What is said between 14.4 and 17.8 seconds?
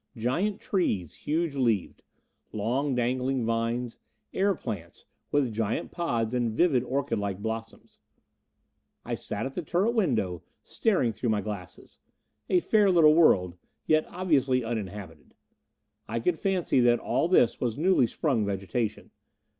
uninhabited. I could fancy that all this was